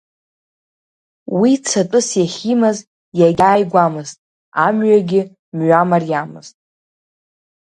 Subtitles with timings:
[1.39, 2.77] Уи цатәыс иахьимаз
[3.19, 4.17] иагьааигәамызт,
[4.65, 5.21] амҩагьы
[5.55, 6.55] мҩа мариамызт.